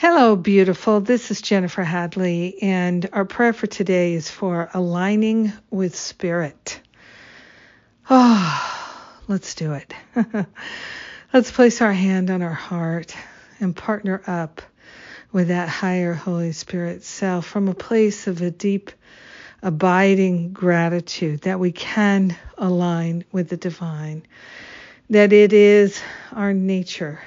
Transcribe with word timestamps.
Hello, 0.00 0.34
beautiful. 0.34 1.02
This 1.02 1.30
is 1.30 1.42
Jennifer 1.42 1.82
Hadley, 1.84 2.56
and 2.62 3.06
our 3.12 3.26
prayer 3.26 3.52
for 3.52 3.66
today 3.66 4.14
is 4.14 4.30
for 4.30 4.70
aligning 4.72 5.52
with 5.68 5.94
spirit. 5.94 6.80
Oh, 8.08 9.18
let's 9.28 9.54
do 9.54 9.74
it. 9.74 9.92
let's 11.34 11.50
place 11.52 11.82
our 11.82 11.92
hand 11.92 12.30
on 12.30 12.40
our 12.40 12.54
heart 12.54 13.14
and 13.60 13.76
partner 13.76 14.22
up 14.26 14.62
with 15.32 15.48
that 15.48 15.68
higher 15.68 16.14
Holy 16.14 16.52
Spirit 16.52 17.02
self 17.04 17.44
from 17.44 17.68
a 17.68 17.74
place 17.74 18.26
of 18.26 18.40
a 18.40 18.50
deep, 18.50 18.92
abiding 19.60 20.54
gratitude 20.54 21.42
that 21.42 21.60
we 21.60 21.72
can 21.72 22.34
align 22.56 23.26
with 23.32 23.50
the 23.50 23.58
divine, 23.58 24.22
that 25.10 25.34
it 25.34 25.52
is 25.52 26.00
our 26.32 26.54
nature 26.54 27.20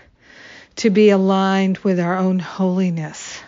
to 0.77 0.89
be 0.89 1.09
aligned 1.09 1.77
with 1.79 1.99
our 1.99 2.17
own 2.17 2.39
holiness, 2.39 3.39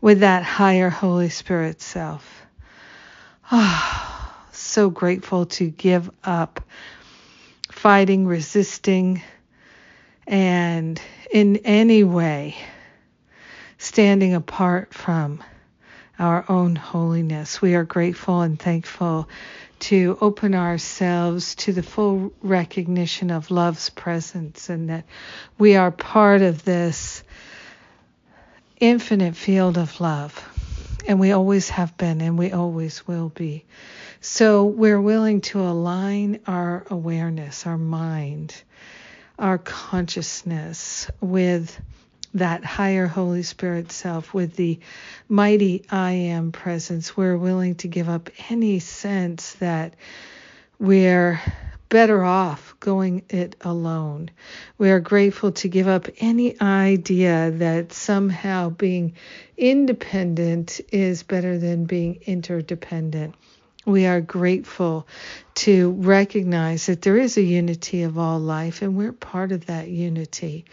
with 0.00 0.20
that 0.20 0.42
higher 0.42 0.90
Holy 0.90 1.28
Spirit 1.28 1.80
self. 1.80 2.42
Ah, 3.50 4.46
oh, 4.46 4.48
so 4.52 4.90
grateful 4.90 5.46
to 5.46 5.70
give 5.70 6.10
up 6.22 6.60
fighting, 7.70 8.26
resisting, 8.26 9.22
and 10.26 11.00
in 11.30 11.56
any 11.58 12.04
way 12.04 12.56
standing 13.78 14.34
apart 14.34 14.92
from 14.92 15.42
our 16.20 16.44
own 16.48 16.76
holiness. 16.76 17.62
We 17.62 17.74
are 17.74 17.84
grateful 17.84 18.42
and 18.42 18.58
thankful 18.58 19.28
to 19.80 20.18
open 20.20 20.54
ourselves 20.54 21.54
to 21.54 21.72
the 21.72 21.82
full 21.82 22.32
recognition 22.42 23.30
of 23.30 23.50
love's 23.50 23.88
presence 23.88 24.68
and 24.68 24.90
that 24.90 25.06
we 25.58 25.76
are 25.76 25.90
part 25.90 26.42
of 26.42 26.62
this 26.64 27.24
infinite 28.78 29.34
field 29.34 29.78
of 29.78 30.00
love. 30.00 30.46
And 31.08 31.18
we 31.18 31.32
always 31.32 31.70
have 31.70 31.96
been 31.96 32.20
and 32.20 32.38
we 32.38 32.52
always 32.52 33.06
will 33.08 33.30
be. 33.30 33.64
So 34.20 34.64
we're 34.64 35.00
willing 35.00 35.40
to 35.42 35.60
align 35.62 36.40
our 36.46 36.84
awareness, 36.90 37.66
our 37.66 37.78
mind, 37.78 38.54
our 39.38 39.56
consciousness 39.56 41.10
with 41.22 41.80
that 42.34 42.64
higher 42.64 43.06
Holy 43.06 43.42
Spirit 43.42 43.90
self, 43.92 44.32
with 44.32 44.56
the 44.56 44.78
mighty 45.28 45.84
I 45.90 46.12
am 46.12 46.52
presence, 46.52 47.16
we're 47.16 47.36
willing 47.36 47.74
to 47.76 47.88
give 47.88 48.08
up 48.08 48.30
any 48.48 48.78
sense 48.78 49.54
that 49.54 49.94
we're 50.78 51.40
better 51.90 52.22
off 52.24 52.74
going 52.78 53.24
it 53.28 53.56
alone. 53.60 54.30
We 54.78 54.90
are 54.90 55.00
grateful 55.00 55.52
to 55.52 55.68
give 55.68 55.88
up 55.88 56.06
any 56.18 56.58
idea 56.60 57.50
that 57.50 57.92
somehow 57.92 58.70
being 58.70 59.14
independent 59.56 60.80
is 60.92 61.24
better 61.24 61.58
than 61.58 61.84
being 61.84 62.20
interdependent. 62.26 63.34
We 63.86 64.06
are 64.06 64.20
grateful 64.20 65.06
to 65.54 65.92
recognize 65.92 66.86
that 66.86 67.02
there 67.02 67.16
is 67.16 67.38
a 67.38 67.42
unity 67.42 68.02
of 68.02 68.18
all 68.18 68.38
life 68.38 68.82
and 68.82 68.94
we're 68.94 69.12
part 69.12 69.52
of 69.52 69.66
that 69.66 69.88
unity. 69.88 70.66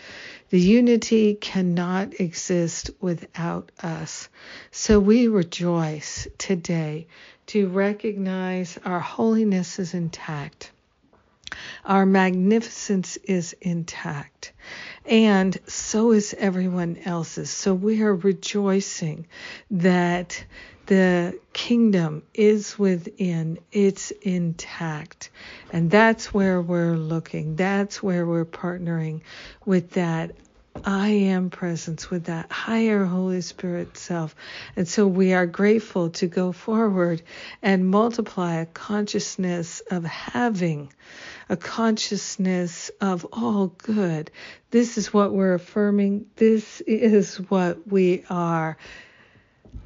The 0.49 0.59
unity 0.59 1.35
cannot 1.35 2.19
exist 2.19 2.91
without 2.99 3.71
us. 3.81 4.27
So 4.71 4.99
we 4.99 5.27
rejoice 5.27 6.27
today 6.37 7.07
to 7.47 7.69
recognize 7.69 8.77
our 8.83 8.99
holiness 8.99 9.79
is 9.79 9.93
intact. 9.93 10.71
Our 11.85 12.05
magnificence 12.05 13.17
is 13.17 13.53
intact. 13.61 14.53
And 15.05 15.57
so 15.67 16.11
is 16.11 16.35
everyone 16.37 16.97
else's. 17.05 17.49
So 17.49 17.73
we 17.73 18.01
are 18.01 18.15
rejoicing 18.15 19.27
that 19.71 20.43
the 20.87 21.37
kingdom 21.53 22.23
is 22.33 22.79
within, 22.79 23.59
it's 23.71 24.11
intact. 24.11 25.29
And 25.71 25.91
that's 25.91 26.33
where 26.33 26.61
we're 26.61 26.95
looking. 26.95 27.55
That's 27.55 28.01
where 28.01 28.25
we're 28.25 28.45
partnering 28.45 29.21
with 29.65 29.91
that 29.91 30.31
I 30.85 31.09
am 31.09 31.49
presence, 31.49 32.09
with 32.09 32.25
that 32.25 32.51
higher 32.51 33.05
Holy 33.05 33.41
Spirit 33.41 33.97
self. 33.97 34.35
And 34.75 34.87
so 34.87 35.07
we 35.07 35.33
are 35.33 35.45
grateful 35.45 36.09
to 36.11 36.27
go 36.27 36.51
forward 36.51 37.21
and 37.61 37.87
multiply 37.87 38.55
a 38.55 38.65
consciousness 38.65 39.81
of 39.91 40.03
having, 40.03 40.93
a 41.49 41.57
consciousness 41.57 42.91
of 43.01 43.25
all 43.31 43.67
good. 43.67 44.31
This 44.71 44.97
is 44.97 45.13
what 45.13 45.33
we're 45.33 45.55
affirming. 45.55 46.27
This 46.35 46.81
is 46.81 47.37
what 47.49 47.87
we 47.87 48.23
are 48.29 48.77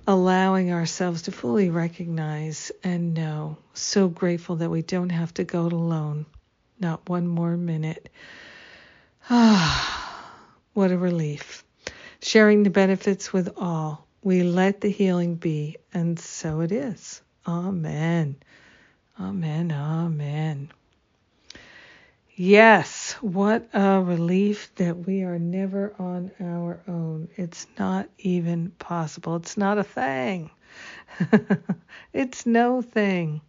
allowing 0.07 0.71
ourselves 0.73 1.23
to 1.23 1.31
fully 1.31 1.69
recognize 1.69 2.71
and 2.83 3.13
know. 3.13 3.57
So 3.73 4.07
grateful 4.07 4.57
that 4.57 4.69
we 4.69 4.81
don't 4.81 5.11
have 5.11 5.33
to 5.35 5.43
go 5.43 5.67
it 5.67 5.73
alone. 5.73 6.25
Not 6.79 7.07
one 7.07 7.27
more 7.27 7.57
minute. 7.57 8.09
Ah, 9.29 10.10
what 10.81 10.91
a 10.91 10.97
relief. 10.97 11.63
Sharing 12.23 12.63
the 12.63 12.71
benefits 12.71 13.31
with 13.31 13.49
all. 13.55 14.07
We 14.23 14.41
let 14.41 14.81
the 14.81 14.89
healing 14.89 15.35
be, 15.35 15.77
and 15.93 16.19
so 16.19 16.61
it 16.61 16.71
is. 16.71 17.21
Amen. 17.47 18.37
Amen. 19.19 19.71
Amen. 19.71 20.71
Yes, 22.33 23.13
what 23.21 23.69
a 23.75 24.01
relief 24.01 24.73
that 24.77 25.05
we 25.05 25.21
are 25.21 25.37
never 25.37 25.93
on 25.99 26.31
our 26.39 26.79
own. 26.87 27.29
It's 27.35 27.67
not 27.77 28.09
even 28.17 28.71
possible. 28.79 29.35
It's 29.35 29.57
not 29.57 29.77
a 29.77 29.83
thing. 29.83 30.49
it's 32.11 32.47
no 32.47 32.81
thing. 32.81 33.41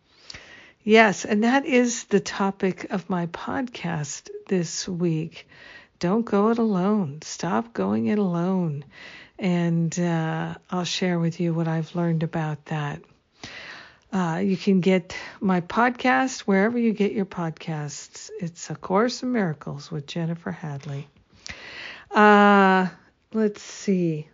Yes, 0.84 1.25
and 1.25 1.44
that 1.44 1.65
is 1.65 2.04
the 2.04 2.21
topic 2.21 2.88
of 2.91 3.09
my 3.09 3.25
podcast 3.28 4.28
this 4.48 4.87
week. 4.87 5.48
Don't 6.03 6.25
go 6.25 6.51
it 6.51 6.59
alone. 6.59 7.21
Stop 7.23 7.73
going 7.73 8.07
it 8.07 8.19
alone. 8.19 8.85
And 9.39 9.97
uh, 10.01 10.57
I'll 10.69 10.83
share 10.83 11.21
with 11.21 11.39
you 11.39 11.55
what 11.55 11.69
I've 11.69 11.95
learned 11.95 12.25
about 12.25 12.65
that. 12.65 13.03
Uh, 14.13 14.41
you 14.43 14.57
can 14.57 14.81
get 14.81 15.17
my 15.41 15.61
podcast 15.61 16.41
wherever 16.41 16.77
you 16.77 16.93
get 16.93 17.13
your 17.13 17.25
podcasts. 17.25 18.31
It's 18.41 18.69
A 18.69 18.75
Course 18.75 19.23
in 19.23 19.31
Miracles 19.31 19.93
with 19.93 20.09
Jennifer 20.09 20.51
Hadley. 20.51 21.07
Uh, 22.11 22.89
let's 23.33 23.63
see. 23.63 24.29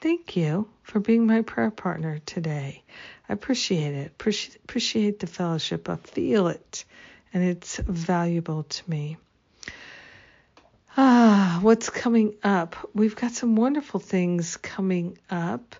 Thank 0.00 0.36
you 0.36 0.68
for 0.82 0.98
being 0.98 1.24
my 1.28 1.42
prayer 1.42 1.70
partner 1.70 2.18
today. 2.26 2.82
I 3.28 3.34
appreciate 3.34 3.94
it. 3.94 4.08
Appreciate, 4.08 4.56
appreciate 4.56 5.20
the 5.20 5.28
fellowship. 5.28 5.88
I 5.88 5.94
feel 5.94 6.48
it, 6.48 6.84
and 7.32 7.44
it's 7.44 7.76
valuable 7.76 8.64
to 8.64 8.90
me. 8.90 9.18
What's 11.62 11.90
coming 11.90 12.34
up? 12.42 12.74
We've 12.92 13.14
got 13.14 13.30
some 13.30 13.54
wonderful 13.54 14.00
things 14.00 14.56
coming 14.56 15.16
up. 15.30 15.76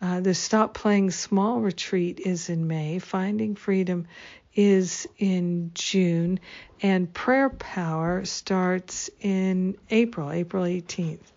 Uh, 0.00 0.20
the 0.20 0.32
Stop 0.32 0.74
Playing 0.74 1.10
Small 1.10 1.58
retreat 1.58 2.20
is 2.20 2.48
in 2.50 2.68
May. 2.68 3.00
Finding 3.00 3.56
Freedom 3.56 4.06
is 4.54 5.08
in 5.18 5.72
June. 5.74 6.38
And 6.82 7.12
Prayer 7.12 7.50
Power 7.50 8.24
starts 8.24 9.10
in 9.18 9.76
April, 9.90 10.30
April 10.30 10.62
18th. 10.62 11.32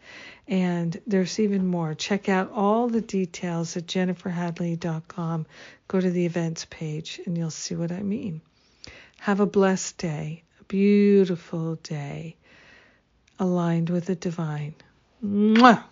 And 0.48 1.02
there's 1.08 1.40
even 1.40 1.66
more. 1.66 1.96
Check 1.96 2.30
out 2.30 2.52
all 2.52 2.90
the 2.90 3.02
details 3.02 3.76
at 3.78 3.88
jenniferhadley.com. 3.88 5.48
Go 5.88 6.00
to 6.00 6.12
the 6.12 6.28
events 6.28 6.68
page 6.70 7.20
and 7.26 7.36
you'll 7.36 7.50
see 7.50 7.74
what 7.74 7.92
I 7.92 8.04
mean. 8.04 8.42
Have 9.22 9.40
a 9.40 9.48
blessed 9.48 9.98
day, 9.98 10.44
a 10.62 10.64
beautiful 10.66 11.78
day, 11.82 12.36
aligned 13.40 13.90
with 13.90 14.06
the 14.06 14.16
divine. 14.16 14.76
Mwah! 15.24 15.84